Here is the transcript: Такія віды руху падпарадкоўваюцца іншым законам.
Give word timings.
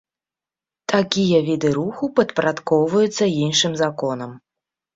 Такія 0.93 1.41
віды 1.49 1.69
руху 1.77 2.09
падпарадкоўваюцца 2.21 3.31
іншым 3.45 3.79
законам. 3.87 4.31